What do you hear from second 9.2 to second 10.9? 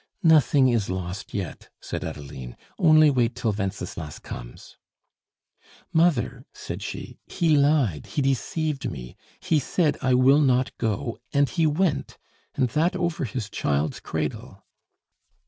He said, 'I will not